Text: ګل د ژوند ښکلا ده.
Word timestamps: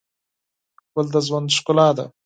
ګل 0.93 1.07
د 1.13 1.15
ژوند 1.27 1.47
ښکلا 1.57 1.89
ده. 1.97 2.05